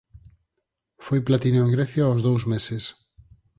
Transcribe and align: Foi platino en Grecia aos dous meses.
Foi 1.05 1.19
platino 1.27 1.59
en 1.63 1.73
Grecia 1.75 2.03
aos 2.05 2.21
dous 2.27 2.43
meses. 2.53 2.83